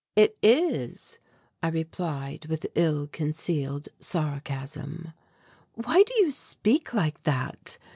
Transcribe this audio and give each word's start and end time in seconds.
"It 0.15 0.35
is," 0.41 1.19
I 1.61 1.67
replied 1.67 2.47
with 2.47 2.65
ill 2.73 3.05
concealed 3.07 3.87
sarcasm. 3.99 5.13
"Why 5.75 6.01
do 6.01 6.15
you 6.17 6.31
speak 6.31 6.95
like 6.95 7.21
that?" 7.21 7.77